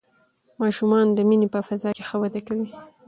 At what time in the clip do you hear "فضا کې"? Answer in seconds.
1.67-2.03